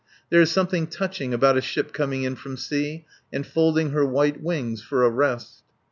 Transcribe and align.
There 0.31 0.41
is 0.41 0.51
something 0.51 0.87
touching 0.87 1.31
about 1.31 1.57
a 1.57 1.61
ship 1.61 1.93
coming 1.93 2.23
in 2.23 2.35
from 2.35 2.57
sea 2.57 3.05
and 3.31 3.45
folding 3.45 3.91
her 3.91 4.03
white 4.03 4.41
wings 4.41 4.81
for 4.81 5.03
a 5.05 5.11
rest. 5.11 5.61